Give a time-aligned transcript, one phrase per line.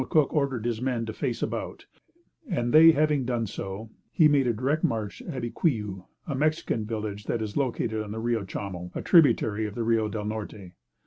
[0.09, 1.85] Cook ordered his men to face about,
[2.49, 7.25] and they having done so, he made a direct march to Abiquiu, a Mexican village
[7.25, 10.71] that is located on the Rio Chamo, a tributary of the Rio del Norte.